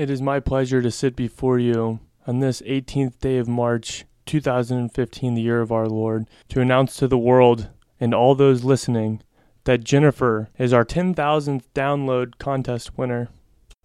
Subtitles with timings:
[0.00, 5.34] It is my pleasure to sit before you on this 18th day of March 2015,
[5.34, 7.68] the year of our Lord, to announce to the world
[8.00, 9.20] and all those listening
[9.64, 13.28] that Jennifer is our 10,000th download contest winner.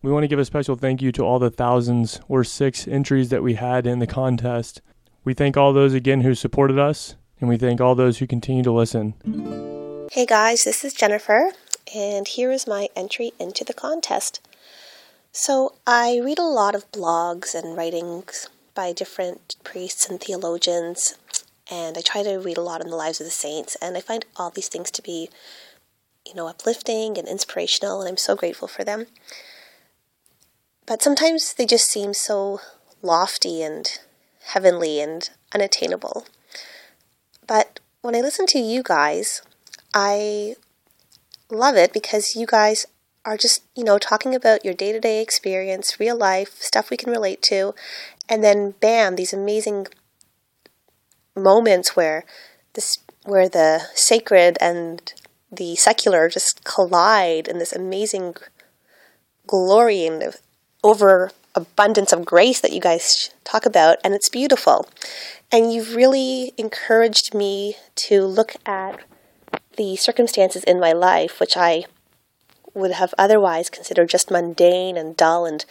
[0.02, 3.28] We want to give a special thank you to all the thousands or six entries
[3.28, 4.82] that we had in the contest.
[5.26, 8.64] We thank all those again who supported us, and we thank all those who continue
[8.64, 9.16] to listen.
[10.14, 11.52] Hey guys, this is Jennifer,
[11.94, 14.40] and here is my entry into the contest.
[15.38, 21.18] So, I read a lot of blogs and writings by different priests and theologians,
[21.70, 24.00] and I try to read a lot on the lives of the saints, and I
[24.00, 25.30] find all these things to be,
[26.26, 29.08] you know, uplifting and inspirational, and I'm so grateful for them.
[30.86, 32.62] But sometimes they just seem so
[33.02, 33.92] lofty and
[34.42, 36.28] heavenly and unattainable.
[37.46, 39.42] But when I listen to you guys,
[39.94, 40.56] I
[41.50, 42.86] love it because you guys
[43.26, 46.98] are just, you know, talking about your day to day experience, real life, stuff we
[46.98, 47.74] can relate to,
[48.30, 49.88] and then bam, these amazing
[51.36, 52.24] moments where
[52.74, 55.14] this where the sacred and
[55.52, 58.36] the secular just collide in this amazing
[59.48, 60.36] glory and
[60.84, 64.88] over abundance of grace that you guys talk about, and it's beautiful.
[65.52, 69.02] And you've really encouraged me to look at
[69.78, 71.86] the circumstances in my life, which I
[72.76, 75.66] would have otherwise considered just mundane and dull and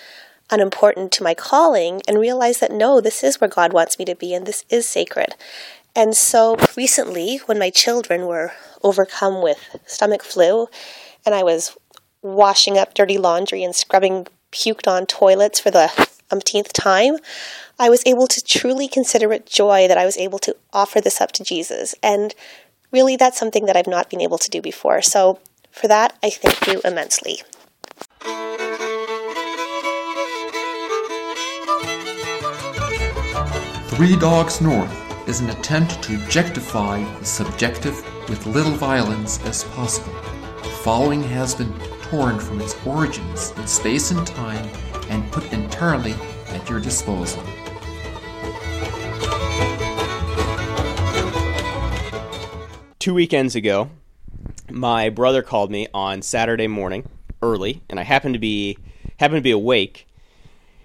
[0.51, 4.15] unimportant to my calling, and realize that no, this is where God wants me to
[4.15, 5.35] be, and this is sacred.
[5.97, 8.53] And so recently, when my children were
[8.83, 10.67] overcome with stomach flu,
[11.25, 11.77] and I was
[12.21, 15.91] washing up dirty laundry and scrubbing puked on toilets for the
[16.31, 17.17] umpteenth time,
[17.79, 21.21] I was able to truly consider it joy that I was able to offer this
[21.21, 21.95] up to Jesus.
[22.03, 22.35] And
[22.93, 25.03] really, that's something that I've not been able to do before.
[25.03, 25.39] So,
[25.75, 27.43] for that, I thank you immensely.
[33.89, 37.95] Three Dogs North is an attempt to objectify the subjective
[38.29, 40.13] with little violence as possible.
[40.63, 44.69] The following has been torn from its origins in space and time
[45.11, 46.15] and put entirely
[46.49, 47.43] at your disposal.
[52.99, 53.91] Two weekends ago,
[54.71, 57.09] my brother called me on Saturday morning
[57.43, 58.79] early, and I happened to be
[59.19, 60.07] happened to be awake.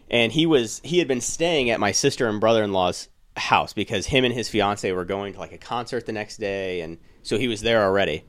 [0.09, 3.73] And he was he had been staying at my sister and brother in law's house
[3.73, 6.97] because him and his fiance were going to like a concert the next day, and
[7.23, 8.23] so he was there already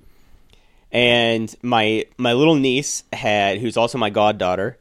[0.92, 4.78] and my my little niece had who's also my goddaughter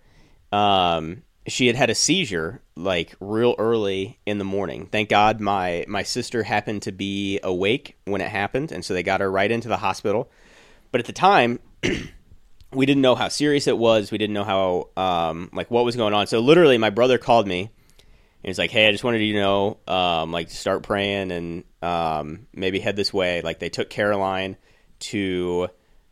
[0.52, 5.86] um she had had a seizure like real early in the morning thank god my
[5.88, 9.52] my sister happened to be awake when it happened and so they got her right
[9.52, 10.32] into the hospital
[10.92, 11.60] but at the time
[12.74, 14.12] we didn't know how serious it was.
[14.12, 16.28] We didn't know how um like what was going on.
[16.28, 17.72] So literally my brother called me.
[18.42, 21.64] And he's like hey i just wanted you to know um like start praying and
[21.82, 23.42] um maybe head this way.
[23.42, 24.58] Like they took caroline
[25.00, 25.70] to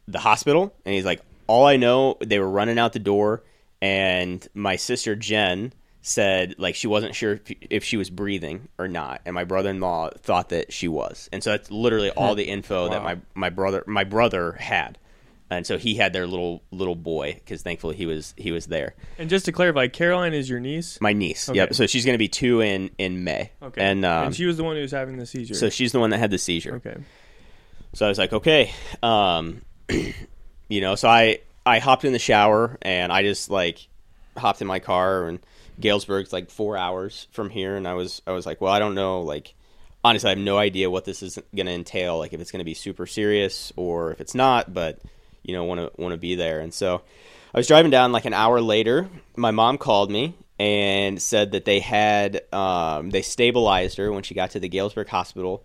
[0.07, 3.43] the hospital, and he's like, all I know, they were running out the door,
[3.81, 5.73] and my sister Jen
[6.07, 10.50] said like she wasn't sure if, she was breathing or not, and my brother-in-law thought
[10.50, 12.94] that she was, and so that's literally all the info wow.
[12.94, 14.97] that my my brother my brother had.
[15.50, 18.96] And so he had their little little boy because thankfully he was he was there.
[19.17, 21.00] And just to clarify, Caroline is your niece.
[21.00, 21.47] My niece.
[21.47, 21.56] Okay.
[21.56, 21.73] Yep.
[21.73, 23.51] So she's going to be two in in May.
[23.63, 23.81] Okay.
[23.81, 25.53] And um, and she was the one who was having the seizure.
[25.53, 26.75] So she's the one that had the seizure.
[26.75, 26.97] Okay.
[27.94, 29.62] So I was like, okay, um,
[30.67, 33.88] you know, so I I hopped in the shower and I just like
[34.35, 35.40] hopped in my car and
[35.79, 38.95] Galesburg's like four hours from here, and I was I was like, well, I don't
[38.95, 39.53] know, like
[40.03, 42.59] honestly, I have no idea what this is going to entail, like if it's going
[42.59, 44.99] to be super serious or if it's not, but
[45.43, 47.01] you know, want to want to be there, and so
[47.53, 49.09] I was driving down like an hour later.
[49.35, 54.33] My mom called me and said that they had um, they stabilized her when she
[54.33, 55.63] got to the Galesburg hospital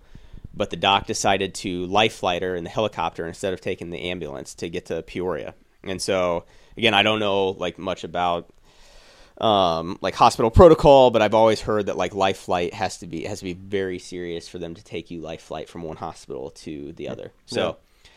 [0.55, 4.11] but the doc decided to life flight her in the helicopter instead of taking the
[4.11, 5.55] ambulance to get to Peoria.
[5.83, 6.45] And so
[6.77, 8.51] again, I don't know like much about
[9.41, 13.25] um, like hospital protocol, but I've always heard that like life flight has to be
[13.25, 16.51] has to be very serious for them to take you life flight from one hospital
[16.51, 17.33] to the other.
[17.47, 18.11] So, yeah.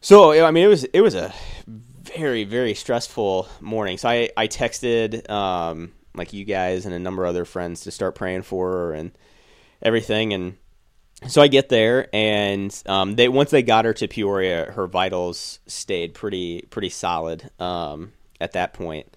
[0.00, 1.32] so I mean, it was it was a
[1.66, 3.98] very very stressful morning.
[3.98, 7.90] So I I texted um, like you guys and a number of other friends to
[7.90, 9.12] start praying for her and
[9.82, 10.56] everything and
[11.28, 15.58] so I get there, and um, they once they got her to Peoria, her vitals
[15.66, 19.16] stayed pretty pretty solid um, at that point.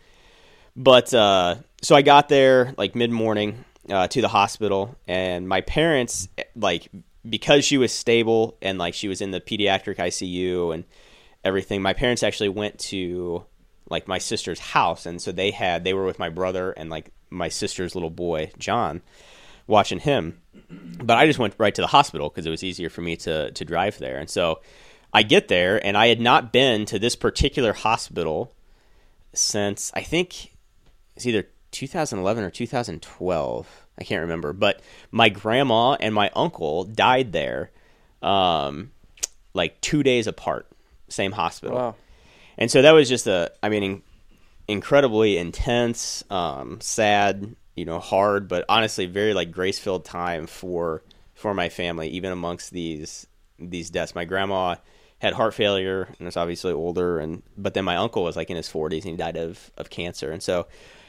[0.78, 5.62] But uh, so I got there like mid morning uh, to the hospital, and my
[5.62, 6.90] parents like
[7.28, 10.86] because she was stable and like she was in the pediatric ICU and
[11.44, 11.82] everything.
[11.82, 13.44] My parents actually went to
[13.90, 17.12] like my sister's house, and so they had they were with my brother and like
[17.32, 19.02] my sister's little boy John,
[19.66, 20.40] watching him.
[20.70, 23.50] But I just went right to the hospital because it was easier for me to
[23.50, 24.62] to drive there, and so
[25.12, 28.54] I get there, and I had not been to this particular hospital
[29.34, 30.52] since I think
[31.18, 33.88] it's either 2011 or 2012.
[34.00, 37.72] I can't remember, but my grandma and my uncle died there,
[38.22, 38.92] um,
[39.56, 40.68] like two days apart,
[41.10, 41.76] same hospital.
[41.76, 41.96] Wow.
[42.60, 44.02] And so that was just a, I mean, in,
[44.68, 51.02] incredibly intense, um, sad, you know, hard, but honestly very like grace filled time for
[51.34, 53.26] for my family, even amongst these
[53.58, 54.14] these deaths.
[54.14, 54.76] My grandma
[55.20, 58.58] had heart failure and was obviously older, and but then my uncle was like in
[58.58, 60.68] his 40s and he died of of cancer, and so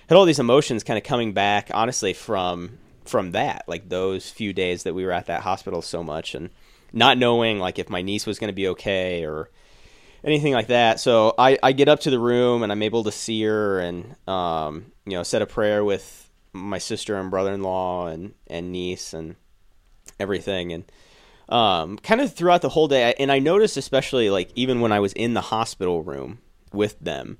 [0.08, 4.52] had all these emotions kind of coming back, honestly from from that, like those few
[4.52, 6.50] days that we were at that hospital so much, and
[6.92, 9.50] not knowing like if my niece was going to be okay or
[10.24, 11.00] anything like that.
[11.00, 14.16] So I, I get up to the room and I'm able to see her and
[14.26, 19.36] um, you know said a prayer with my sister and brother-in-law and and niece and
[20.18, 20.84] everything and
[21.48, 25.00] um, kind of throughout the whole day and I noticed especially like even when I
[25.00, 26.38] was in the hospital room
[26.72, 27.38] with them.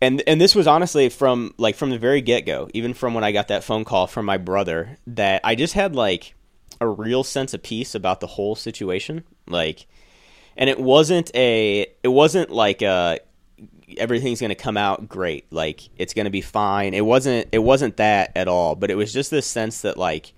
[0.00, 3.32] And and this was honestly from like from the very get-go even from when I
[3.32, 6.34] got that phone call from my brother that I just had like
[6.80, 9.24] a real sense of peace about the whole situation.
[9.46, 9.86] Like
[10.56, 13.20] and it wasn't a it wasn't like a
[13.96, 16.92] everything's going to come out great like it's going to be fine.
[16.92, 20.34] It wasn't it wasn't that at all but it was just this sense that like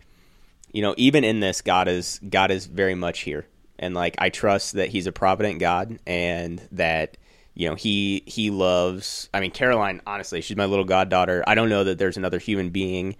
[0.75, 3.47] you know even in this god is god is very much here.
[3.79, 7.17] And like i trust that he's a provident god and that
[7.55, 11.43] you know he he loves i mean caroline honestly she's my little goddaughter.
[11.47, 13.17] I don't know that there's another human being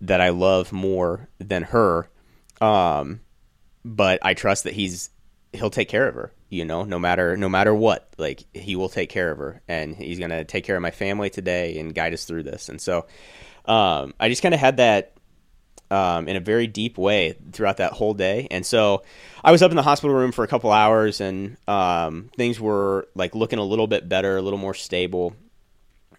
[0.00, 2.08] that i love more than her.
[2.60, 3.20] Um
[3.84, 5.10] but i trust that he's
[5.52, 8.08] he'll take care of her you know no matter no matter what.
[8.16, 11.28] Like he will take care of her and he's to take care of my family
[11.28, 12.68] today and guide us through this.
[12.68, 13.06] And so
[13.66, 15.17] um, i just kind of had that
[15.90, 19.02] um, in a very deep way throughout that whole day and so
[19.42, 23.08] i was up in the hospital room for a couple hours and um, things were
[23.14, 25.34] like looking a little bit better a little more stable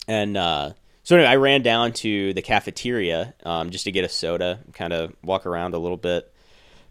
[0.07, 0.71] and uh,
[1.04, 4.94] so anyway, i ran down to the cafeteria um, just to get a soda kind
[4.94, 6.33] of walk around a little bit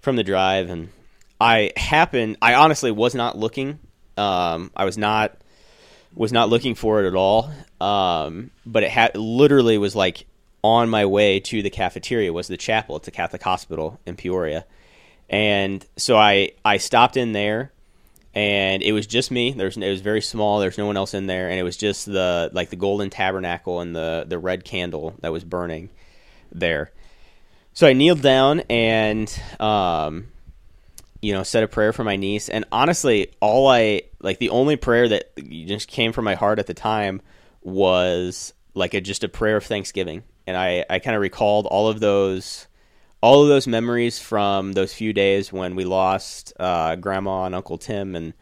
[0.00, 0.88] from the drive and
[1.40, 2.36] I happened.
[2.42, 3.78] I honestly was not looking.
[4.16, 5.36] Um, I was not
[6.14, 7.50] was not looking for it at all.
[7.80, 10.26] Um, but it had literally was like
[10.68, 12.96] on my way to the cafeteria was the chapel.
[12.96, 14.64] It's a Catholic hospital in Peoria,
[15.28, 17.72] and so I I stopped in there,
[18.34, 19.52] and it was just me.
[19.52, 20.60] There's it was very small.
[20.60, 23.80] There's no one else in there, and it was just the like the golden tabernacle
[23.80, 25.90] and the the red candle that was burning
[26.52, 26.92] there.
[27.72, 30.28] So I kneeled down and um,
[31.20, 32.48] you know, said a prayer for my niece.
[32.48, 35.36] And honestly, all I like the only prayer that
[35.66, 37.20] just came from my heart at the time
[37.62, 40.22] was like a, just a prayer of thanksgiving.
[40.48, 42.66] And I, I kind of recalled all of those
[43.20, 47.76] all of those memories from those few days when we lost uh, grandma and uncle
[47.76, 48.32] tim and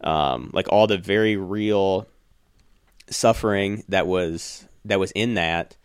[0.00, 2.08] um, like all the very real
[3.08, 5.76] suffering that was that was in that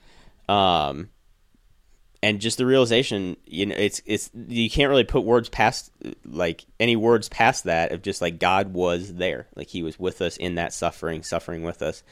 [0.47, 1.09] um,
[2.23, 5.91] and just the realization you know it's it's you can't really put words past
[6.25, 9.47] like any words past that of just like god was there.
[9.55, 12.03] Like he was with us in that suffering suffering with us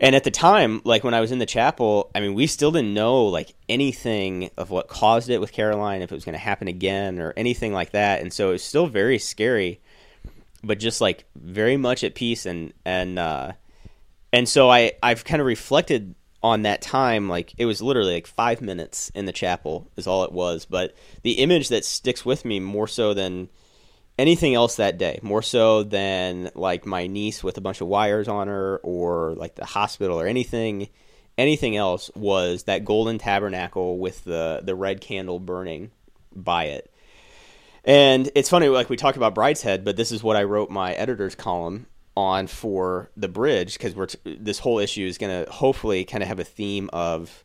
[0.00, 2.72] and at the time like when i was in the chapel i mean we still
[2.72, 6.38] didn't know like anything of what caused it with caroline if it was going to
[6.38, 9.80] happen again or anything like that and so it was still very scary
[10.64, 13.52] but just like very much at peace and and uh
[14.32, 18.26] and so i i've kind of reflected on that time, like it was literally like
[18.26, 20.64] five minutes in the chapel is all it was.
[20.64, 23.50] But the image that sticks with me more so than
[24.20, 28.28] anything else that day, more so than like my niece with a bunch of wires
[28.28, 30.88] on her or like the hospital or anything
[31.38, 35.90] anything else was that golden tabernacle with the the red candle burning
[36.34, 36.92] by it.
[37.82, 40.92] And it's funny, like we talked about Brideshead, but this is what I wrote my
[40.92, 45.50] editor's column on for the bridge because we're t- this whole issue is going to
[45.50, 47.44] hopefully kind of have a theme of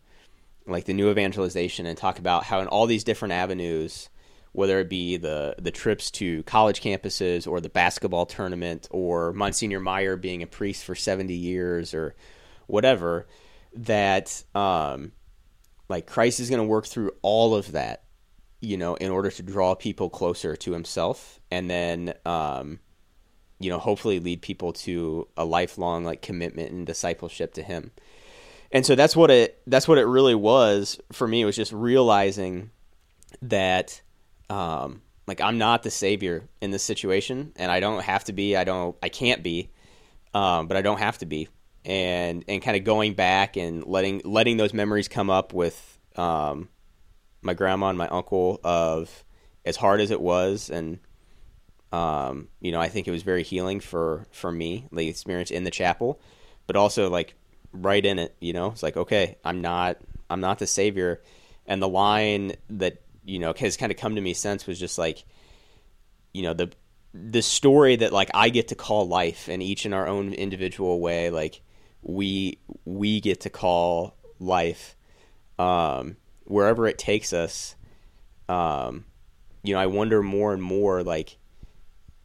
[0.68, 4.10] like the new evangelization and talk about how in all these different avenues
[4.56, 9.80] whether it be the the trips to college campuses or the basketball tournament or Monsignor
[9.80, 12.16] Meyer being a priest for 70 years or
[12.68, 13.28] whatever
[13.74, 15.12] that um
[15.90, 18.04] like Christ is going to work through all of that
[18.62, 22.80] you know in order to draw people closer to himself and then um
[23.60, 27.92] you know hopefully lead people to a lifelong like commitment and discipleship to him.
[28.72, 31.42] And so that's what it that's what it really was for me.
[31.42, 32.72] It was just realizing
[33.42, 34.02] that
[34.50, 38.56] um like i'm not the savior in this situation and i don't have to be
[38.56, 39.70] i don't i can't be
[40.34, 41.48] um but i don't have to be.
[41.88, 46.68] And and kind of going back and letting letting those memories come up with um,
[47.44, 49.24] my grandma and my uncle of
[49.64, 50.98] as hard as it was and
[51.92, 55.64] um, you know I think it was very healing for for me the experience in
[55.64, 56.20] the chapel
[56.66, 57.36] but also like
[57.72, 58.72] right in it you know?
[58.72, 59.98] It's like okay I'm not
[60.28, 61.22] I'm not the savior.
[61.68, 64.98] And the line that you know has kind of come to me since was just
[64.98, 65.26] like
[66.34, 66.72] you know the
[67.14, 71.00] the story that like I get to call life and each in our own individual
[71.00, 71.62] way like
[72.02, 74.96] we we get to call life
[75.58, 77.76] um, wherever it takes us
[78.50, 79.06] um,
[79.64, 81.38] you know I wonder more and more like,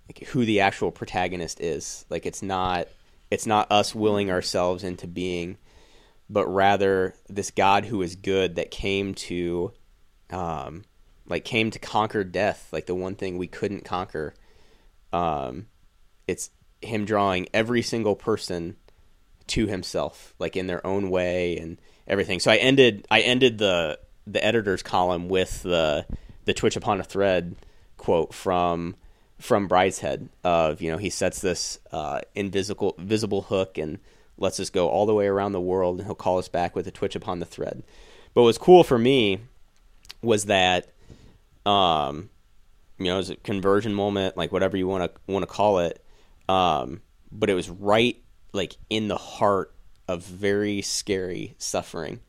[0.09, 2.05] like who the actual protagonist is.
[2.11, 2.89] Like it's not
[3.31, 5.57] it's not us willing ourselves into being
[6.29, 9.73] but rather this God who is good that came to
[10.31, 10.85] um,
[11.31, 14.35] like came to conquer death like the one thing we couldn't conquer
[15.13, 15.67] um,
[16.27, 16.51] it's
[16.83, 18.77] him drawing every single person
[19.49, 22.41] to himself, like in their own way and everything.
[22.41, 26.07] So I ended I ended the the editor's column with the
[26.45, 27.57] the Twitch upon a thread
[27.97, 28.97] quote from
[29.39, 33.99] from Brideshead of you know he sets this uh, invisible visible hook and
[34.39, 36.87] lets us go all the way around the world and he'll call us back with
[36.87, 37.83] a twitch upon the thread.
[38.33, 39.41] But what was cool for me
[40.23, 40.87] was that
[41.67, 42.31] um,
[42.99, 45.79] you know, it was a conversion moment, like whatever you want to want to call
[45.81, 46.05] it.
[46.49, 47.03] Um,
[47.33, 48.17] but it was right
[48.53, 49.75] like in the heart
[50.09, 52.21] of very scary suffering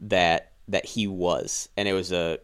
[0.00, 2.38] that that he was, and it was a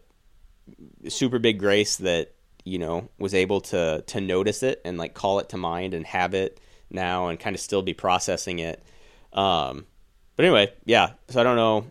[1.07, 2.33] super big grace that
[2.65, 6.05] you know was able to to notice it and like call it to mind and
[6.05, 8.83] have it now and kind of still be processing it.
[9.33, 9.85] Um,
[10.35, 11.11] but anyway, yeah.
[11.29, 11.85] So I don't know.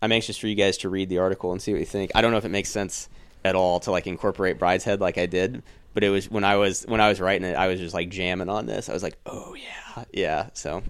[0.00, 2.12] I'm anxious for you guys to read the article and see what you think.
[2.14, 3.08] I don't know if it makes sense
[3.48, 5.62] at all to like incorporate Brideshead like I did.
[5.94, 8.08] But it was when I was when I was writing it, I was just like
[8.08, 8.88] jamming on this.
[8.88, 10.48] I was like, oh yeah, yeah.
[10.52, 10.82] So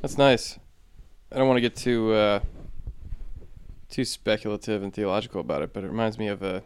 [0.00, 0.58] that's nice.
[1.30, 2.40] I don't want to get too uh,
[3.90, 6.62] too speculative and theological about it, but it reminds me of a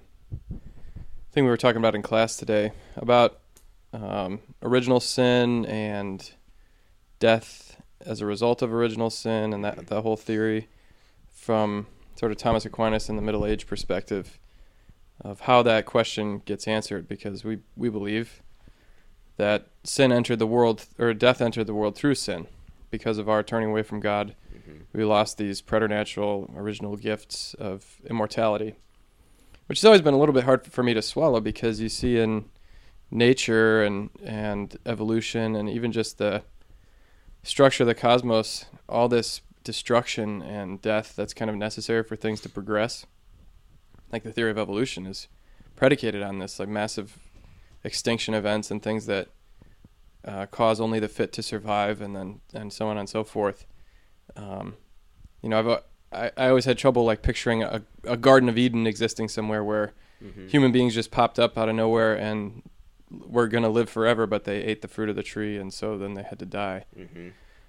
[1.33, 3.41] thing we were talking about in class today about
[3.93, 6.33] um, original sin and
[7.19, 10.69] death as a result of original sin, and that that whole theory
[11.31, 14.39] from sort of Thomas Aquinas in the Middle Age perspective
[15.21, 18.43] of how that question gets answered because we, we believe
[19.37, 22.47] that sin entered the world or death entered the world through sin
[22.91, 24.35] because of our turning away from God.
[24.53, 24.79] Mm-hmm.
[24.93, 28.75] We lost these preternatural original gifts of immortality,
[29.67, 32.19] which has always been a little bit hard for me to swallow because you see
[32.19, 32.47] in
[33.11, 36.43] nature and and evolution and even just the
[37.43, 42.41] structure of the cosmos all this destruction and death that's kind of necessary for things
[42.41, 43.07] to progress
[44.13, 45.29] like the theory of evolution is
[45.77, 47.19] predicated on this like massive
[47.85, 49.29] extinction events and things that
[50.25, 53.67] uh, cause only the fit to survive and then and so on and so forth
[54.37, 54.77] um,
[55.43, 58.87] you know I've I, I always had trouble like picturing a, a garden of eden
[58.87, 60.49] existing somewhere where mm-hmm.
[60.49, 62.63] human beings just popped up out of nowhere and
[63.11, 65.97] were going to live forever but they ate the fruit of the tree and so
[65.97, 67.29] then they had to die mm-hmm.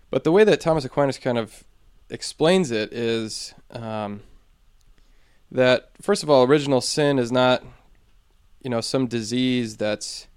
[0.10, 1.64] but the way that thomas aquinas kind of
[2.10, 4.22] explains it is um,
[5.52, 7.64] that first of all, original sin is not,
[8.62, 10.28] you know, some disease that's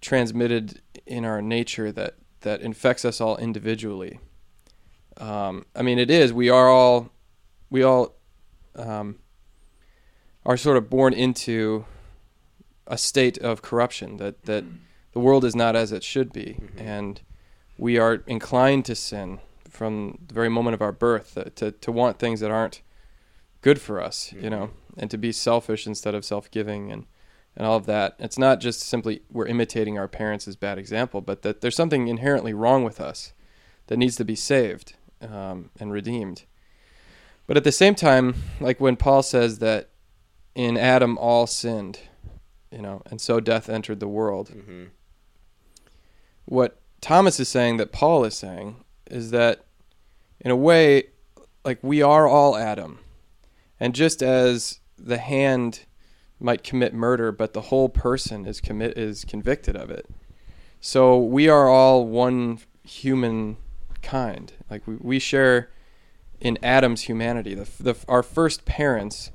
[0.00, 4.20] transmitted in our nature that that infects us all individually.
[5.16, 6.32] Um, I mean, it is.
[6.32, 7.10] We are all,
[7.70, 8.14] we all,
[8.76, 9.18] um,
[10.44, 11.86] are sort of born into
[12.86, 14.64] a state of corruption that that
[15.12, 16.78] the world is not as it should be, mm-hmm.
[16.78, 17.20] and
[17.78, 21.92] we are inclined to sin from the very moment of our birth, uh, to to
[21.92, 22.82] want things that aren't
[23.64, 24.44] good for us, mm-hmm.
[24.44, 27.06] you know, and to be selfish instead of self-giving and
[27.56, 28.16] and all of that.
[28.18, 32.08] It's not just simply we're imitating our parents' as bad example, but that there's something
[32.08, 33.32] inherently wrong with us
[33.86, 36.44] that needs to be saved um, and redeemed.
[37.46, 39.90] But at the same time, like when Paul says that
[40.54, 42.00] in Adam all sinned,
[42.70, 44.50] you know, and so death entered the world.
[44.50, 44.84] Mm-hmm.
[46.44, 49.64] What Thomas is saying that Paul is saying is that
[50.40, 51.04] in a way,
[51.64, 52.98] like we are all Adam
[53.80, 55.84] and just as the hand
[56.40, 60.06] might commit murder, but the whole person is commit is convicted of it.
[60.80, 63.56] So we are all one human
[64.02, 64.52] kind.
[64.70, 65.70] Like we, we share
[66.40, 67.54] in Adam's humanity.
[67.54, 69.30] The, the, our first parents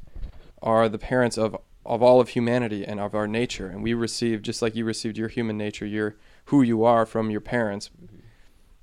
[0.61, 4.43] are the parents of of all of humanity and of our nature, and we receive
[4.43, 7.89] just like you received your human nature, your who you are from your parents.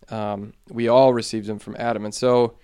[0.08, 2.58] Um, we all received them from Adam, and so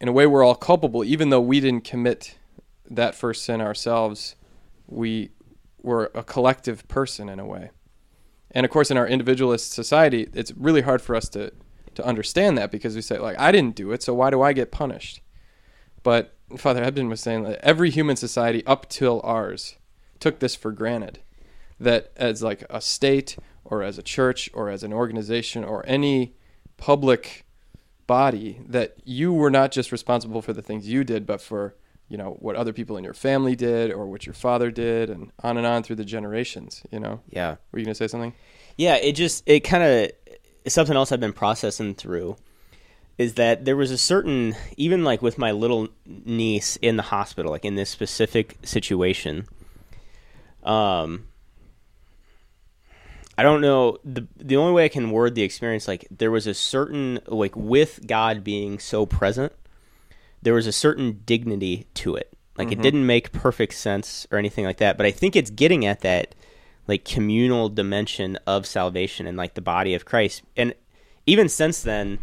[0.00, 2.36] in a way we're all culpable even though we didn't commit
[2.88, 4.36] that first sin ourselves
[4.86, 5.30] we
[5.82, 7.70] were a collective person in a way
[8.50, 11.52] and of course in our individualist society it's really hard for us to
[11.94, 14.52] to understand that because we say like I didn't do it, so why do I
[14.52, 15.20] get punished?
[16.02, 19.76] But Father Ebden was saying that every human society up till ours
[20.18, 21.20] took this for granted
[21.78, 26.34] that as like a state or as a church or as an organization or any
[26.76, 27.46] public
[28.18, 31.74] body that you were not just responsible for the things you did but for
[32.08, 35.30] you know what other people in your family did or what your father did and
[35.44, 37.56] on and on through the generations you know Yeah.
[37.70, 38.32] were you going to say something
[38.76, 42.36] Yeah, it just it kind of something else I've been processing through
[43.16, 47.50] is that there was a certain even like with my little niece in the hospital,
[47.52, 49.46] like in this specific situation.
[50.64, 51.26] Um,
[53.38, 56.46] I don't know the the only way I can word the experience like there was
[56.46, 59.52] a certain like with God being so present,
[60.42, 62.36] there was a certain dignity to it.
[62.58, 62.82] Like it mm-hmm.
[62.82, 66.34] didn't make perfect sense or anything like that, but I think it's getting at that
[66.86, 70.42] like communal dimension of salvation and like the body of Christ.
[70.56, 70.74] And
[71.24, 72.18] even since then,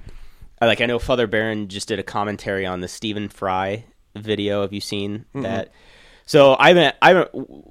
[0.61, 3.85] uh, like I know Father Barron just did a commentary on the Stephen Fry
[4.15, 4.61] video.
[4.61, 5.71] Have you seen that?
[6.27, 7.29] So I haven't I haven't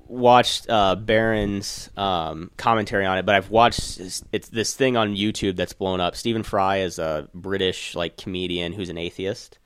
[0.08, 5.14] watched uh, Barron's um, commentary on it, but I've watched this- it's this thing on
[5.14, 6.16] YouTube that's blown up.
[6.16, 9.58] Stephen Fry is a British like comedian who's an atheist,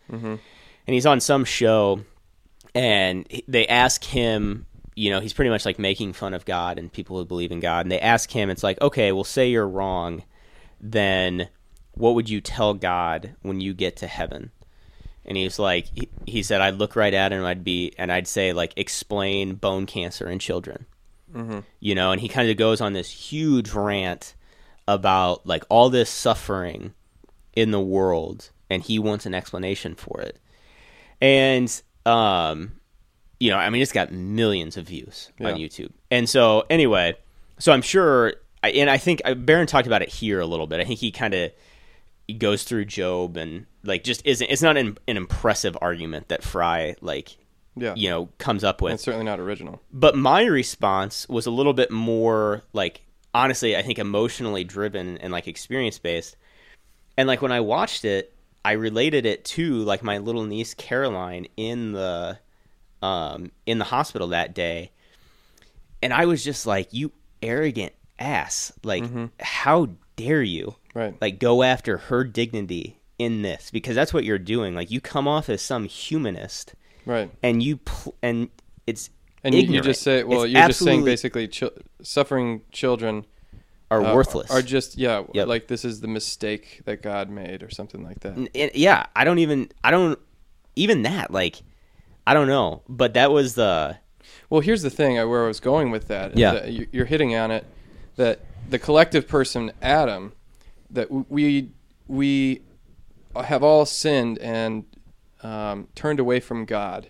[0.87, 2.01] and he's on some show,
[2.75, 4.67] and they ask him.
[4.97, 7.61] You know, he's pretty much like making fun of God and people who believe in
[7.61, 10.25] God, and they ask him, it's like, okay, well, say you're wrong,
[10.81, 11.49] then
[11.93, 14.51] what would you tell God when you get to heaven?
[15.25, 18.11] And he was like he, he said i'd look right at him i'd be and
[18.11, 20.87] i'd say like explain bone cancer in children.
[21.79, 24.35] You know and he kind of goes on this huge rant
[24.89, 26.95] about like all this suffering
[27.55, 30.39] in the world and he wants an explanation for it.
[31.21, 31.71] And
[32.07, 32.73] um
[33.39, 35.93] you know i mean it's got millions of views on youtube.
[36.11, 37.17] And so anyway
[37.59, 40.81] so i'm sure I, and i think Barron talked about it here a little bit.
[40.81, 41.53] I think he kind of
[42.39, 46.97] goes through Job and like just isn't it's not an, an impressive argument that Fry
[47.01, 47.37] like
[47.77, 48.95] yeah you know comes up with.
[48.95, 53.83] it's certainly not original But my response was a little bit more like honestly I
[53.83, 56.37] think emotionally driven and like experience based.
[57.17, 61.47] And like when I watched it, I related it to like my little niece Caroline
[61.57, 62.39] in the
[63.03, 64.91] um in the hospital that day.
[66.03, 67.13] And I was just like you
[67.43, 68.73] arrogant ass.
[68.85, 69.05] Like
[69.41, 69.89] how
[70.21, 70.75] dare you?
[70.95, 75.01] right like go after her dignity in this because that's what you're doing like you
[75.01, 76.75] come off as some humanist
[77.07, 78.49] right and you pl- and
[78.87, 79.11] it's
[79.45, 81.71] and you, you just say well It's you're just saying basically chil-
[82.03, 83.25] suffering children
[83.91, 85.47] are uh, worthless are just yeah Yep.
[85.47, 89.23] like this is the mistake that god made or something like that and- yeah i
[89.25, 90.19] don't even i don't
[90.77, 91.63] even that like
[92.27, 93.97] i don't know but that was the
[94.49, 96.37] Well, here's the thing where I was going with that.
[96.37, 96.53] Yeah.
[96.55, 97.65] that You're hitting on it
[98.17, 100.33] that the collective person, Adam,
[100.91, 101.71] that we
[102.07, 102.63] we
[103.37, 104.85] have all sinned and
[105.43, 107.09] um, turned away from God,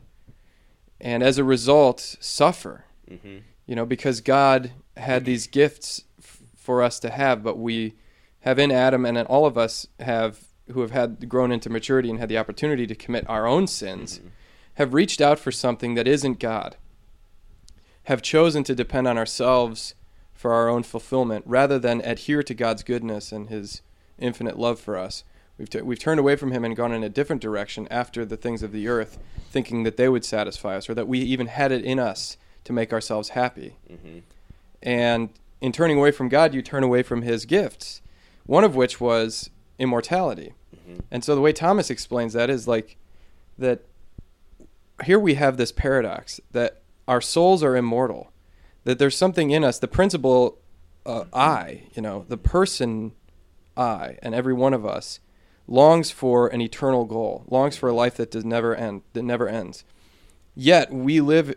[1.00, 2.84] and as a result, suffer.
[3.66, 7.94] You know, because God had these gifts f- for us to have, but we
[8.40, 12.10] have in Adam, and then all of us have who have had grown into maturity
[12.10, 14.20] and had the opportunity to commit our own sins,
[14.74, 16.76] have reached out for something that isn't God
[18.04, 19.94] have chosen to depend on ourselves
[20.40, 23.82] for our own fulfillment rather than adhere to God's goodness and His
[24.18, 25.22] infinite love for us.
[25.58, 28.38] We've, t- we've turned away from Him and gone in a different direction after the
[28.38, 29.18] things of the earth,
[29.50, 32.72] thinking that they would satisfy us or that we even had it in us to
[32.72, 33.76] make ourselves happy.
[33.92, 34.20] Mm-hmm.
[34.82, 35.28] And
[35.60, 38.00] in turning away from God, you turn away from His gifts,
[38.46, 40.54] one of which was immortality.
[40.74, 41.00] Mm-hmm.
[41.10, 42.96] And so the way Thomas explains that is like
[43.58, 43.84] that
[45.04, 48.32] here we have this paradox that our souls are immortal,
[48.84, 50.58] that there's something in us, the principle
[51.06, 53.12] uh, I, you know, the person
[53.76, 55.20] I, and every one of us
[55.66, 59.48] longs for an eternal goal, longs for a life that does never end, that never
[59.48, 59.84] ends.
[60.54, 61.54] Yet we live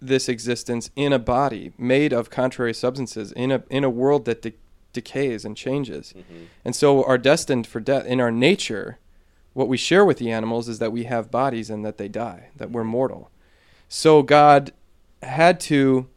[0.00, 4.42] this existence in a body made of contrary substances, in a in a world that
[4.42, 4.54] de-
[4.92, 6.14] decays and changes,
[6.64, 8.06] and so are destined for death.
[8.06, 8.98] In our nature,
[9.52, 12.48] what we share with the animals is that we have bodies and that they die,
[12.56, 13.30] that we're mortal.
[13.88, 14.72] So God
[15.22, 16.08] had to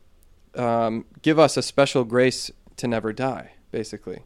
[0.60, 4.24] um, give us a special grace to never die, basically.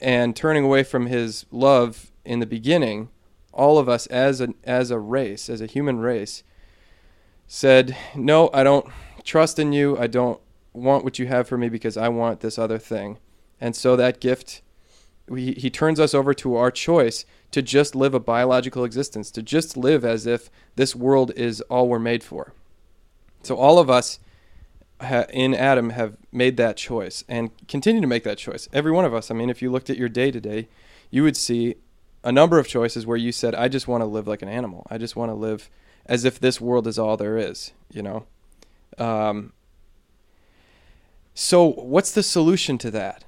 [0.00, 3.08] And turning away from His love in the beginning,
[3.52, 6.44] all of us as a as a race, as a human race,
[7.46, 8.86] said, "No, I don't
[9.24, 9.98] trust in you.
[9.98, 10.40] I don't
[10.72, 13.18] want what you have for me because I want this other thing."
[13.60, 14.62] And so that gift
[15.28, 19.42] we, he turns us over to our choice to just live a biological existence, to
[19.42, 22.52] just live as if this world is all we're made for.
[23.42, 24.18] So all of us
[25.00, 28.68] in Adam have made that choice and continue to make that choice.
[28.72, 29.30] Every one of us.
[29.30, 30.68] I mean, if you looked at your day today,
[31.10, 31.76] you would see
[32.24, 34.86] a number of choices where you said, I just want to live like an animal.
[34.90, 35.70] I just want to live
[36.06, 38.26] as if this world is all there is, you know?
[38.98, 39.52] Um,
[41.34, 43.24] so, what's the solution to that?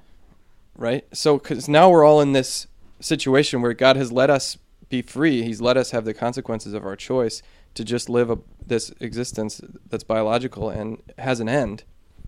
[0.75, 1.05] Right?
[1.15, 2.67] So, because now we're all in this
[2.99, 4.57] situation where God has let us
[4.89, 7.41] be free, He's let us have the consequences of our choice
[7.73, 11.83] to just live a, this existence that's biological and has an end,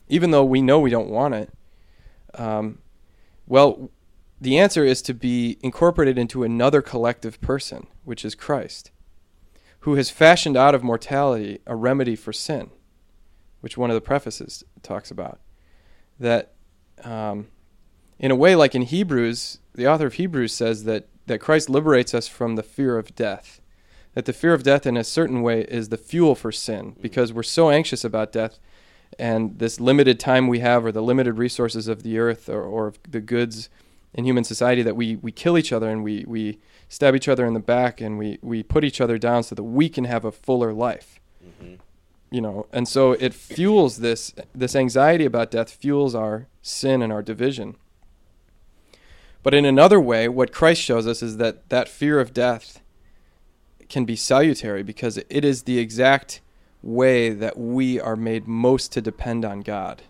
[0.07, 1.53] even though we know we don't want it.
[2.35, 2.79] Um,
[3.47, 3.91] well,
[4.39, 8.91] the answer is to be incorporated into another collective person, which is Christ,
[9.81, 12.69] who has fashioned out of mortality a remedy for sin,
[13.61, 15.39] which one of the prefaces talks about.
[16.19, 16.53] That,
[17.03, 17.47] um,
[18.19, 22.13] in a way, like in Hebrews, the author of Hebrews says that, that Christ liberates
[22.13, 23.61] us from the fear of death.
[24.13, 27.33] That the fear of death, in a certain way, is the fuel for sin, because
[27.33, 28.59] we're so anxious about death
[29.19, 32.93] and this limited time we have, or the limited resources of the earth, or, or
[33.09, 33.69] the goods
[34.13, 37.45] in human society that we, we kill each other and we, we stab each other
[37.45, 40.23] in the back and we, we put each other down so that we can have
[40.23, 41.19] a fuller life.
[41.43, 41.75] Mm-hmm.
[42.29, 47.13] You know, and so it fuels this this anxiety about death fuels our sin and
[47.13, 47.75] our division.
[49.43, 52.81] But in another way, what Christ shows us is that that fear of death
[53.93, 56.41] can be salutary because it is the exact
[56.81, 60.01] way that we are made most to depend on God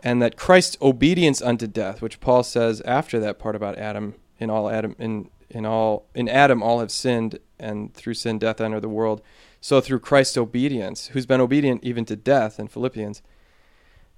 [0.00, 4.50] and that Christ's obedience unto death, which Paul says after that part about Adam, in
[4.50, 8.80] all Adam in in all in Adam all have sinned, and through sin death entered
[8.80, 9.20] the world.
[9.60, 13.22] So through Christ's obedience, who's been obedient even to death in Philippians,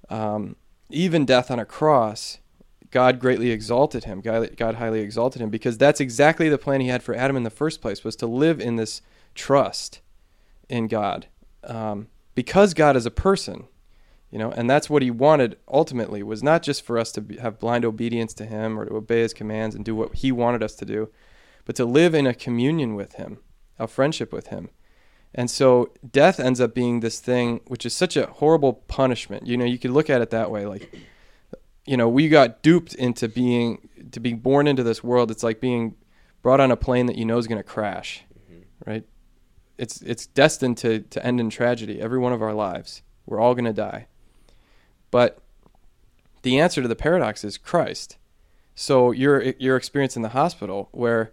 [0.09, 0.55] um,
[0.89, 2.39] even death on a cross,
[2.91, 4.21] God greatly exalted him.
[4.21, 7.49] God, highly exalted him because that's exactly the plan He had for Adam in the
[7.49, 9.01] first place was to live in this
[9.33, 10.01] trust
[10.69, 11.27] in God,
[11.63, 13.67] um, because God is a person
[14.31, 17.37] you know and that's what he wanted ultimately was not just for us to be,
[17.37, 20.63] have blind obedience to him or to obey his commands and do what he wanted
[20.63, 21.09] us to do
[21.65, 23.39] but to live in a communion with him
[23.77, 24.69] a friendship with him
[25.35, 29.57] and so death ends up being this thing which is such a horrible punishment you
[29.57, 30.95] know you could look at it that way like
[31.85, 35.59] you know we got duped into being to being born into this world it's like
[35.59, 35.95] being
[36.41, 38.89] brought on a plane that you know is going to crash mm-hmm.
[38.89, 39.03] right
[39.77, 43.53] it's it's destined to to end in tragedy every one of our lives we're all
[43.53, 44.07] going to die
[45.11, 45.41] but
[46.41, 48.17] the answer to the paradox is Christ.
[48.73, 51.31] So your your experience in the hospital where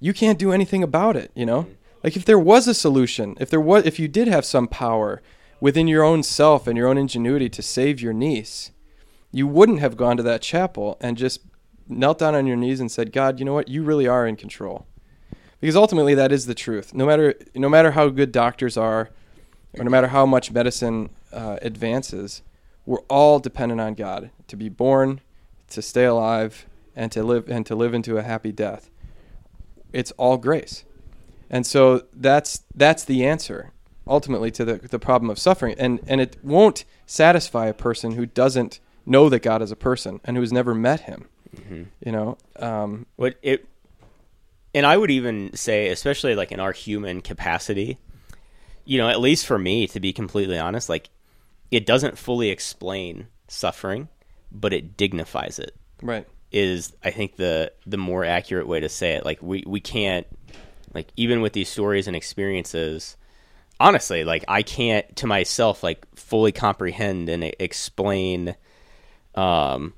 [0.00, 1.66] you can't do anything about it, you know?
[2.02, 5.22] Like if there was a solution, if there was if you did have some power
[5.60, 8.70] within your own self and your own ingenuity to save your niece,
[9.32, 11.40] you wouldn't have gone to that chapel and just
[11.88, 13.68] knelt down on your knees and said, "God, you know what?
[13.68, 14.86] You really are in control."
[15.60, 16.94] Because ultimately that is the truth.
[16.94, 19.10] No matter no matter how good doctors are
[19.78, 22.42] or no matter how much medicine uh, advances,
[22.86, 25.20] we're all dependent on God to be born,
[25.68, 26.66] to stay alive,
[26.96, 28.90] and to live and to live into a happy death.
[29.92, 30.84] It's all grace.
[31.48, 33.72] And so that's that's the answer
[34.06, 35.74] ultimately to the, the problem of suffering.
[35.78, 40.20] And and it won't satisfy a person who doesn't know that God is a person
[40.24, 41.28] and who has never met him.
[41.54, 41.82] Mm-hmm.
[42.04, 42.38] You know?
[42.56, 43.66] Um, what it
[44.72, 47.98] and I would even say, especially like in our human capacity,
[48.84, 51.10] you know, at least for me, to be completely honest, like
[51.70, 54.08] it doesn't fully explain suffering,
[54.52, 55.76] but it dignifies it.
[56.02, 56.26] Right.
[56.52, 59.24] Is I think the the more accurate way to say it.
[59.24, 60.26] Like we we can't
[60.94, 63.16] like even with these stories and experiences
[63.78, 68.56] honestly like I can't to myself like fully comprehend and explain
[69.34, 69.94] um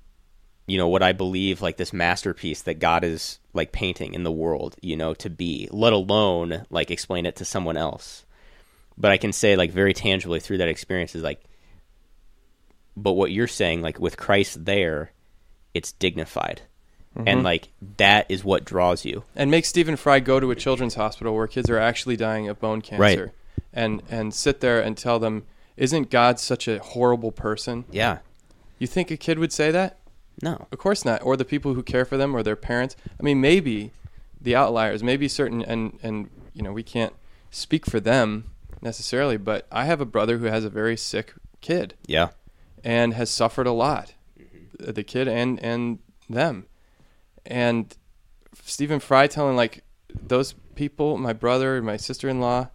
[0.66, 4.32] you know what I believe like this masterpiece that God is like painting in the
[4.32, 8.24] world, you know, to be, let alone like explain it to someone else.
[8.96, 11.42] But I can say like very tangibly through that experience is like
[12.96, 15.12] but what you're saying, like with Christ there,
[15.74, 16.62] it's dignified.
[17.16, 17.28] Mm-hmm.
[17.28, 19.24] And like that is what draws you.
[19.36, 22.60] And make Stephen Fry go to a children's hospital where kids are actually dying of
[22.60, 23.02] bone cancer.
[23.02, 23.30] Right.
[23.72, 25.44] And and sit there and tell them,
[25.76, 27.84] Isn't God such a horrible person?
[27.90, 28.18] Yeah.
[28.82, 29.98] You think a kid would say that?
[30.42, 30.66] No.
[30.72, 31.22] Of course not.
[31.22, 32.96] Or the people who care for them or their parents.
[33.18, 33.92] I mean maybe
[34.40, 37.14] the outliers, maybe certain and and you know, we can't
[37.50, 41.94] speak for them necessarily, but I have a brother who has a very sick kid.
[42.06, 42.30] Yeah
[42.84, 44.90] and has suffered a lot, mm-hmm.
[44.92, 46.66] the kid and and them,
[47.46, 47.96] and
[48.62, 52.68] Stephen Fry telling like those people, my brother, my sister in law,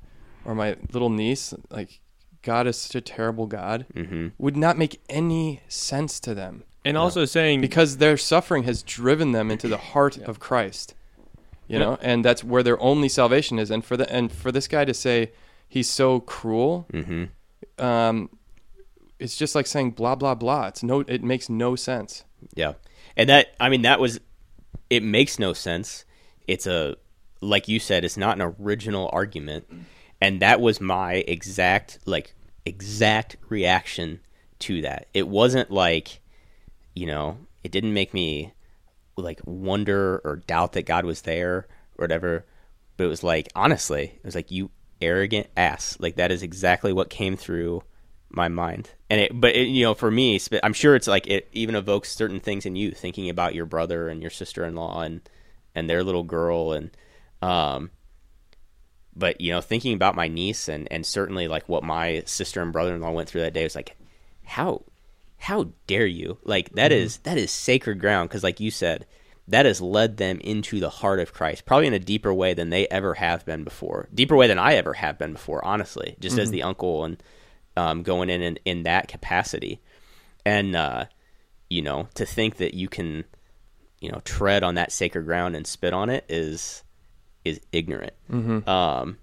[0.45, 1.99] or my little niece, like
[2.47, 4.29] God is such a terrible God, mm-hmm.
[4.37, 6.63] would not make any sense to them.
[6.85, 7.01] And no.
[7.01, 10.27] also saying because their suffering has driven them into the heart yeah.
[10.27, 10.95] of Christ,
[11.67, 11.79] you yeah.
[11.79, 13.69] know, and that's where their only salvation is.
[13.69, 15.33] And for the and for this guy to say
[15.67, 17.85] he's so cruel, mm-hmm.
[17.85, 18.29] um,
[19.19, 20.67] it's just like saying blah blah blah.
[20.67, 22.23] It's no, it makes no sense.
[22.55, 22.75] Yeah,
[23.17, 24.21] and that I mean that was
[24.89, 26.05] it makes no sense.
[26.47, 26.95] It's a
[27.41, 29.67] like you said, it's not an original argument,
[30.21, 32.33] and that was my exact like
[32.67, 34.19] exact reaction
[34.59, 35.07] to that.
[35.13, 36.19] It wasn't like,
[36.93, 38.53] you know, it didn't make me
[39.15, 42.45] like wonder or doubt that God was there or whatever.
[42.97, 44.69] But it was like, honestly, it was like you
[45.01, 45.97] arrogant ass.
[45.99, 47.83] Like that is exactly what came through
[48.29, 48.91] my mind.
[49.09, 52.11] And it, but it, you know, for me, I'm sure it's like it even evokes
[52.11, 55.21] certain things in you, thinking about your brother and your sister-in-law and
[55.73, 56.91] and their little girl and
[57.41, 57.91] um.
[59.17, 62.71] But you know, thinking about my niece and and certainly like what my sister and
[62.71, 63.97] brother-in-law went through that day was like,
[64.43, 64.83] how
[65.37, 66.37] how dare you?
[66.43, 67.03] Like that mm-hmm.
[67.03, 69.05] is that is sacred ground because, like you said,
[69.47, 72.69] that has led them into the heart of Christ, probably in a deeper way than
[72.69, 76.15] they ever have been before, deeper way than I ever have been before, honestly.
[76.19, 76.43] Just mm-hmm.
[76.43, 77.23] as the uncle and
[77.75, 79.79] um, going in, in in that capacity,
[80.45, 81.05] and uh,
[81.69, 83.23] you know, to think that you can,
[83.99, 86.83] you know, tread on that sacred ground and spit on it is
[87.47, 88.13] is ignorant.
[88.31, 88.67] Mm-hmm.
[88.69, 89.17] Um,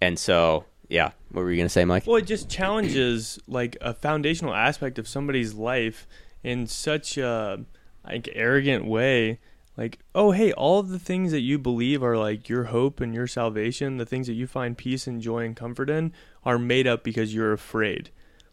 [0.00, 2.06] and so yeah, what were you gonna say, Mike?
[2.06, 6.06] Well, it just challenges like a foundational aspect of somebody's life
[6.42, 7.64] in such a
[8.04, 9.38] like arrogant way.
[9.76, 13.14] Like, oh hey, all of the things that you believe are like your hope and
[13.14, 16.12] your salvation, the things that you find peace and joy and comfort in,
[16.44, 18.10] are made up because you're afraid.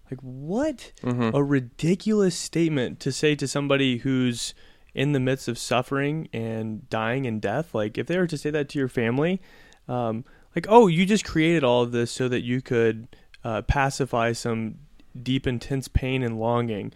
[0.10, 1.36] Like, what mm-hmm.
[1.36, 4.54] a ridiculous statement to say to somebody who's
[4.98, 7.76] in the midst of suffering and dying and death.
[7.76, 9.40] Like, if they were to say that to your family,
[9.88, 13.08] um, like, oh, you just created all of this so that you could
[13.44, 14.80] uh, pacify some
[15.22, 16.92] deep, intense pain and longing.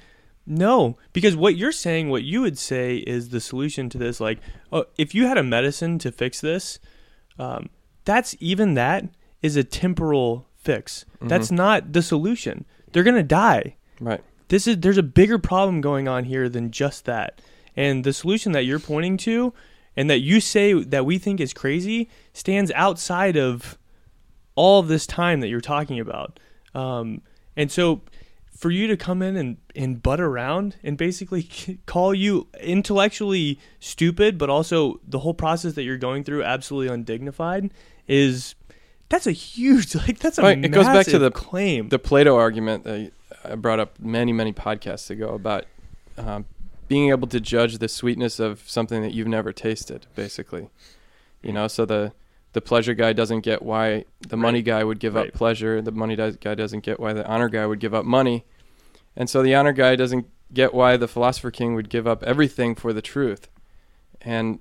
[0.47, 4.19] No, because what you're saying, what you would say is the solution to this.
[4.19, 4.39] Like,
[4.71, 6.79] oh, if you had a medicine to fix this,
[7.37, 7.69] um,
[8.03, 9.05] that's even that
[9.43, 11.05] is a temporal fix.
[11.17, 11.27] Mm-hmm.
[11.27, 12.65] That's not the solution.
[12.91, 13.75] They're gonna die.
[13.99, 14.23] Right.
[14.47, 17.39] This is there's a bigger problem going on here than just that.
[17.75, 19.53] And the solution that you're pointing to
[19.95, 23.77] and that you say that we think is crazy stands outside of
[24.55, 26.39] all of this time that you're talking about.
[26.73, 27.21] Um,
[27.55, 28.01] and so
[28.55, 31.49] for you to come in and, and butt around and basically
[31.86, 37.71] call you intellectually stupid, but also the whole process that you're going through absolutely undignified
[38.07, 38.55] is
[39.10, 42.36] that's a huge like that's a right, it goes back to the claim the Plato
[42.36, 43.12] argument that
[43.43, 45.65] I brought up many many podcasts ago about
[46.17, 46.45] um,
[46.91, 50.67] being able to judge the sweetness of something that you've never tasted, basically.
[51.41, 52.12] You know, so the
[52.51, 54.65] the pleasure guy doesn't get why the money right.
[54.65, 55.30] guy would give right.
[55.30, 55.82] up pleasure.
[55.82, 58.43] The money guy doesn't get why the honor guy would give up money,
[59.15, 62.75] and so the honor guy doesn't get why the philosopher king would give up everything
[62.75, 63.47] for the truth.
[64.19, 64.60] And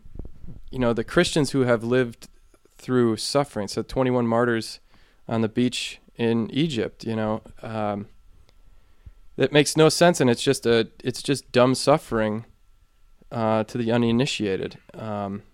[0.71, 2.29] you know, the Christians who have lived
[2.79, 4.79] through suffering, so 21 martyrs
[5.27, 7.43] on the beach in Egypt, you know.
[7.61, 8.07] Um,
[9.41, 12.45] that makes no sense, and it's just a it's just dumb suffering
[13.33, 14.77] uh, to the uninitiated.
[14.93, 15.45] Um,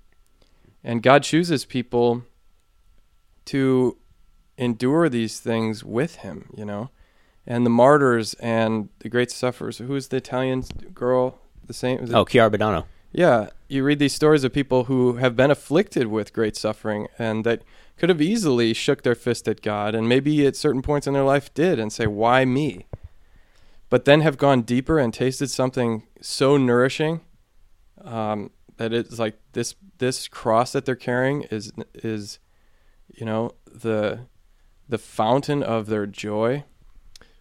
[0.83, 2.25] and God chooses people
[3.45, 3.97] to
[4.59, 6.91] endure these things with Him, you know.
[7.47, 9.79] And the martyrs and the great sufferers.
[9.79, 11.39] Who's the Italian girl?
[11.65, 12.13] The same?
[12.13, 12.87] Oh, Chiara Badano.
[13.13, 17.45] Yeah, you read these stories of people who have been afflicted with great suffering and
[17.45, 17.63] that
[17.97, 21.23] could have easily shook their fist at God and maybe at certain points in their
[21.23, 22.87] life did and say, "Why me?"
[23.89, 27.21] But then have gone deeper and tasted something so nourishing
[28.03, 32.39] um, that it's like this this cross that they're carrying is is
[33.15, 34.21] you know the
[34.89, 36.65] the fountain of their joy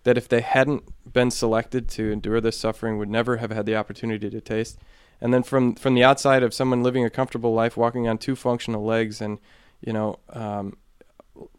[0.05, 3.75] that if they hadn't been selected to endure this suffering would never have had the
[3.75, 4.79] opportunity to taste.
[5.19, 8.35] And then from from the outside of someone living a comfortable life walking on two
[8.35, 9.39] functional legs and
[9.81, 10.77] you know um,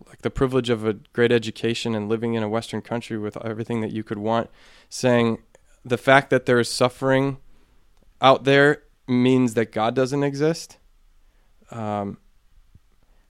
[0.06, 3.80] like the privilege of a great education and living in a Western country with everything
[3.80, 4.50] that you could want,
[4.88, 5.38] saying
[5.84, 7.38] the fact that there is suffering
[8.20, 10.78] out there means that God doesn't exist.
[11.70, 12.18] Um,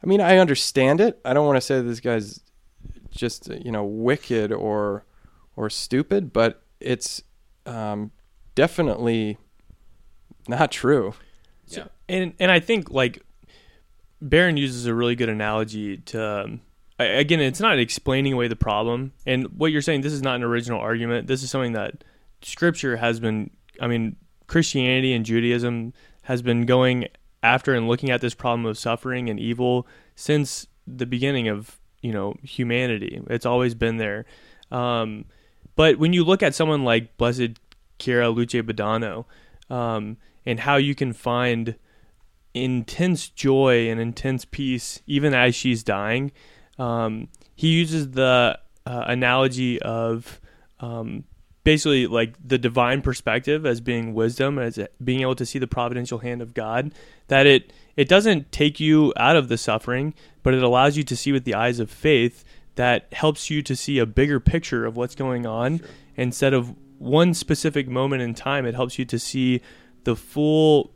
[0.03, 1.21] I mean, I understand it.
[1.25, 2.41] I don't want to say this guy's
[3.11, 5.05] just you know wicked or
[5.57, 7.23] or stupid, but it's
[7.65, 8.13] um,
[8.55, 9.39] definitely
[10.49, 11.15] not true.
[11.69, 11.87] Yeah.
[12.09, 13.23] and and I think like
[14.21, 16.45] Barron uses a really good analogy to.
[16.45, 16.61] Um,
[16.99, 19.13] again, it's not explaining away the problem.
[19.27, 21.27] And what you're saying, this is not an original argument.
[21.27, 22.05] This is something that
[22.43, 23.51] Scripture has been.
[23.81, 27.09] I mean, Christianity and Judaism has been going
[27.43, 32.13] after and looking at this problem of suffering and evil since the beginning of you
[32.13, 33.21] know humanity.
[33.29, 34.25] It's always been there.
[34.71, 35.27] Um,
[35.75, 37.59] but when you look at someone like Blessed
[37.99, 39.27] Chiara Luce Badano,
[39.69, 41.77] um, and how you can find
[42.57, 46.33] intense joy and intense peace even as she's dying.
[46.79, 50.41] Um, he uses the uh, analogy of
[50.81, 51.25] um,
[51.67, 56.19] basically like the divine perspective as being wisdom as being able to see the providential
[56.19, 56.95] hand of God
[57.27, 60.15] that it it doesn't take you out of the suffering
[60.45, 62.45] but it allows you to see with the eyes of faith
[62.77, 65.89] that helps you to see a bigger picture of what's going on sure.
[66.15, 69.61] instead of one specific moment in time it helps you to see
[70.05, 70.93] the full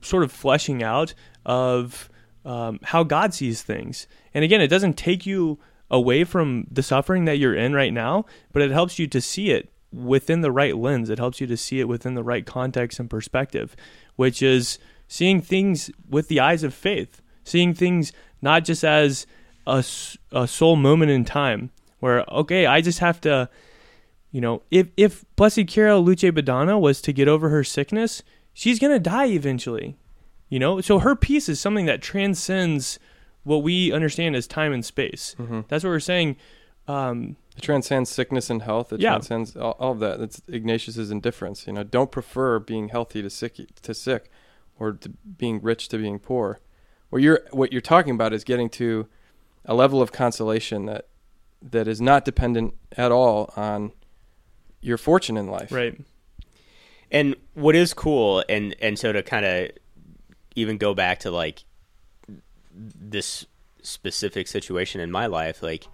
[0.00, 2.10] sort of fleshing out of
[2.44, 5.58] um, how God sees things and again it doesn't take you
[5.90, 9.50] away from the suffering that you're in right now but it helps you to see
[9.50, 11.10] it within the right lens.
[11.10, 13.74] It helps you to see it within the right context and perspective,
[14.16, 19.26] which is seeing things with the eyes of faith, seeing things not just as
[19.66, 19.84] a,
[20.32, 23.48] a sole moment in time where, okay, I just have to,
[24.30, 28.22] you know, if, if Blessed Chiara Luce Badano was to get over her sickness,
[28.58, 29.96] she's going to die eventually,
[30.48, 30.80] you know?
[30.80, 32.98] So her peace is something that transcends
[33.44, 35.36] what we understand as time and space.
[35.38, 35.60] Mm-hmm.
[35.68, 36.36] That's what we're saying.
[36.88, 38.92] Um, it transcends sickness and health.
[38.92, 39.10] It yeah.
[39.10, 40.20] transcends all, all, of that.
[40.20, 41.68] It's Ignatius's indifference.
[41.68, 44.28] You know, don't prefer being healthy to sick to sick,
[44.78, 46.60] or to being rich to being poor.
[47.10, 49.06] What you're what you're talking about is getting to
[49.66, 51.08] a level of consolation that
[51.60, 53.92] that is not dependent at all on
[54.80, 55.70] your fortune in life.
[55.70, 56.00] Right.
[57.10, 59.70] And what is cool, and and so to kind of
[60.54, 61.64] even go back to like
[62.74, 63.46] this
[63.82, 65.86] specific situation in my life, like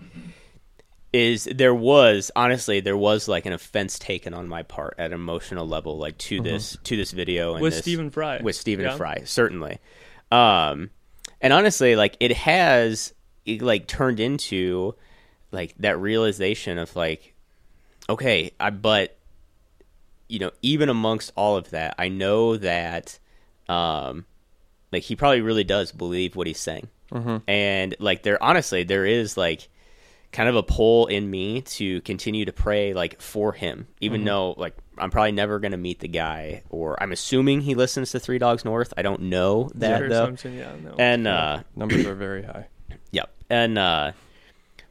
[1.15, 5.13] is there was honestly there was like an offense taken on my part at an
[5.13, 6.45] emotional level like to mm-hmm.
[6.45, 8.97] this to this video and with this, Stephen Fry with Stephen yeah.
[8.97, 9.79] Fry certainly
[10.33, 10.91] um
[11.41, 13.15] and honestly like it has
[13.47, 14.97] it, like turned into
[15.53, 17.37] like that realization of like
[18.09, 19.17] okay I but
[20.29, 23.19] you know even amongst all of that I know that
[23.69, 24.27] um
[24.93, 27.39] like he probably really does believe what he's saying mm-hmm.
[27.49, 29.69] and like there honestly there is like
[30.35, 34.27] kind of a pull in me to continue to pray like for him, even mm-hmm.
[34.27, 38.11] though like I'm probably never going to meet the guy, or I'm assuming he listens
[38.11, 38.93] to Three Dogs North.
[38.97, 40.37] I don't know that though.
[40.45, 40.97] Yeah, no.
[40.99, 42.67] And uh, numbers are very high.
[43.13, 43.31] Yep.
[43.49, 44.11] And uh,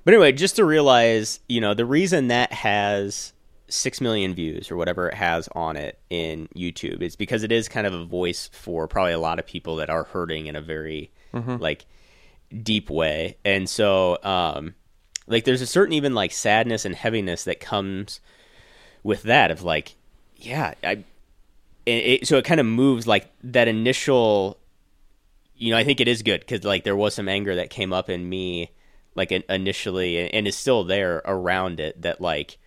[0.05, 3.33] but anyway, just to realize, you know, the reason that has
[3.73, 7.67] six million views or whatever it has on it in YouTube is because it is
[7.67, 10.61] kind of a voice for probably a lot of people that are hurting in a
[10.61, 11.57] very mm-hmm.
[11.57, 11.85] like
[12.61, 14.17] deep way, and so.
[14.23, 14.75] um
[15.27, 18.19] like there's a certain even like sadness and heaviness that comes
[19.03, 19.95] with that of like
[20.37, 21.03] yeah i
[21.85, 24.57] it, so it kind of moves like that initial
[25.55, 27.91] you know i think it is good because like there was some anger that came
[27.91, 28.71] up in me
[29.15, 32.57] like initially and is still there around it that like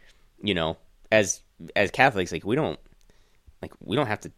[0.43, 0.77] you know
[1.11, 1.43] as
[1.75, 2.79] as catholics like we don't
[3.63, 4.31] like we don't have to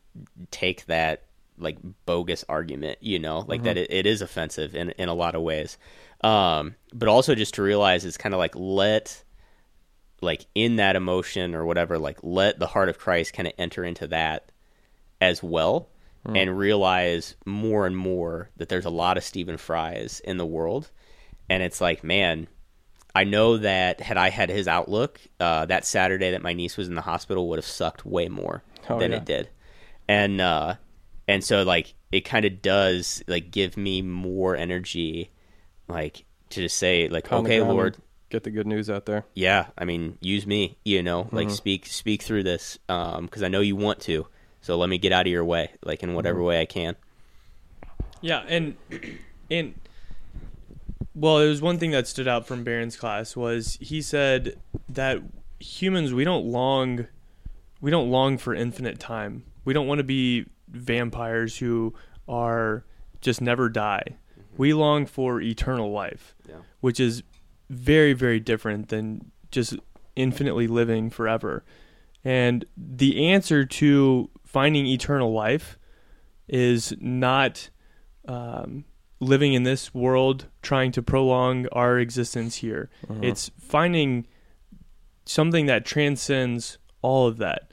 [0.51, 1.25] take that
[1.59, 1.77] like
[2.07, 3.65] bogus argument you know like mm-hmm.
[3.65, 5.77] that it, it is offensive in in a lot of ways
[6.23, 9.23] um, but also just to realize it's kind of like let
[10.21, 13.85] like in that emotion or whatever, like let the heart of Christ kind of enter
[13.85, 14.51] into that
[15.21, 15.89] as well
[16.27, 16.37] mm.
[16.37, 20.91] and realize more and more that there's a lot of Stephen Fries in the world.
[21.49, 22.49] And it's like, man,
[23.19, 26.89] I know that had I had his outlook, uh, that Saturday that my niece was
[26.89, 29.17] in the hospital would have sucked way more oh, than yeah.
[29.17, 29.49] it did.
[30.07, 30.77] And, uh,
[31.29, 35.31] and so like it kind of does like give me more energy
[35.87, 37.97] like to just say like Pound okay lord
[38.31, 41.37] get the good news out there yeah i mean use me you know mm-hmm.
[41.37, 44.27] like speak speak through this um because i know you want to
[44.61, 46.49] so let me get out of your way like in whatever mm-hmm.
[46.49, 46.97] way i can
[48.21, 48.77] yeah and
[49.51, 49.75] and
[51.19, 55.21] well it was one thing that stood out from Barron's class was he said that
[55.61, 57.07] humans we don't long
[57.81, 61.95] we don't long for infinite time we don't want to be vampires who
[62.29, 62.85] are
[63.21, 64.17] just never die
[64.59, 66.57] we long for eternal life, yeah.
[66.81, 67.23] which is
[67.71, 69.77] very, very different than just
[70.17, 71.65] infinitely living forever.
[72.25, 75.79] And the answer to finding eternal life
[76.49, 77.71] is not
[78.27, 78.85] um,
[79.21, 82.89] living in this world trying to prolong our existence here.
[83.09, 83.21] Uh-huh.
[83.23, 84.27] It's finding
[85.25, 87.73] something that transcends all of that.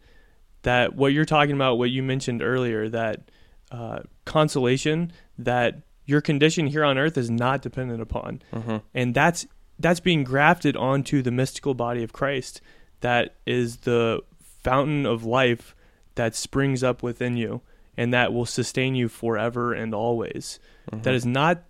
[0.64, 3.30] That what you're talking about, what you mentioned earlier, that
[3.72, 8.42] uh, consolation that your condition here on earth is not dependent upon.
[8.54, 8.78] Mm-hmm.
[8.94, 9.46] And that's
[9.78, 12.62] that's being grafted onto the mystical body of Christ
[13.02, 14.22] that is the
[14.64, 15.76] fountain of life
[16.16, 17.62] that springs up within you
[17.98, 20.60] and that will sustain you forever and always.
[20.92, 21.04] Mm-hmm.
[21.04, 21.64] That is not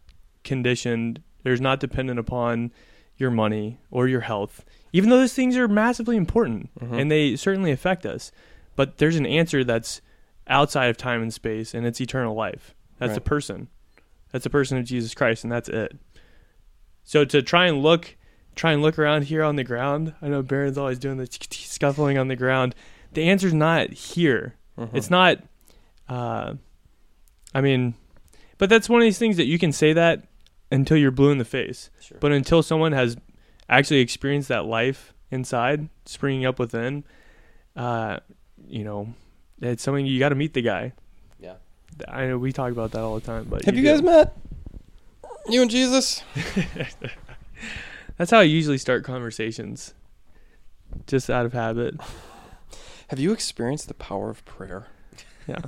[0.43, 2.71] conditioned, there's not dependent upon
[3.17, 4.65] your money or your health.
[4.93, 6.95] Even though those things are massively important mm-hmm.
[6.95, 8.31] and they certainly affect us,
[8.75, 10.01] but there's an answer that's
[10.47, 12.75] outside of time and space and it's eternal life.
[12.99, 13.15] That's right.
[13.15, 13.67] the person.
[14.31, 15.97] That's the person of Jesus Christ, and that's it.
[17.03, 18.15] So to try and look
[18.55, 20.13] try and look around here on the ground.
[20.21, 22.73] I know Barron's always doing the scuffling on the ground.
[23.13, 24.55] The answer's not here.
[24.93, 25.39] It's not.
[26.07, 26.53] Uh,
[27.53, 27.95] I mean,
[28.57, 30.27] but that's one of these things that you can say that
[30.71, 31.89] until you're blue in the face.
[32.01, 32.17] Sure.
[32.19, 33.17] But until someone has
[33.69, 37.03] actually experienced that life inside, springing up within,
[37.75, 38.19] uh,
[38.67, 39.13] you know,
[39.61, 40.93] it's something you got to meet the guy.
[41.39, 41.55] Yeah.
[42.07, 43.87] I know we talk about that all the time, but Have you do.
[43.89, 44.35] guys met?
[45.47, 46.23] You and Jesus?
[48.17, 49.93] That's how I usually start conversations,
[51.05, 51.95] just out of habit.
[53.09, 54.87] Have you experienced the power of prayer?
[55.47, 55.59] Yeah.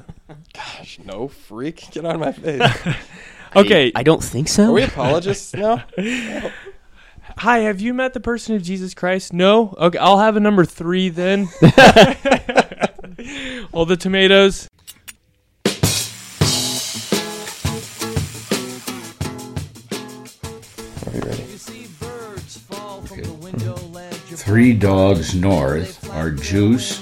[0.54, 1.92] Gosh, no, freak.
[1.92, 2.62] Get out of my face.
[3.56, 3.92] Okay.
[3.96, 4.66] I, I don't think so.
[4.66, 5.84] Are we apologists now?
[7.38, 9.32] Hi, have you met the person of Jesus Christ?
[9.32, 9.74] No.
[9.78, 11.48] Okay, I'll have a number three then.
[13.72, 14.68] all the tomatoes.
[21.06, 21.44] Are you ready?
[24.36, 27.02] Three Dogs North are Juice,